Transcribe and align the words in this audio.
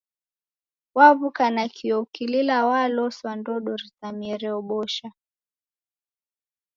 Waw'uka 0.97 1.45
nakio 1.55 1.95
ukilila 2.03 2.55
waloswa 2.69 3.31
ndodo 3.39 3.71
rizamie 3.81 4.35
reobosha. 4.41 5.07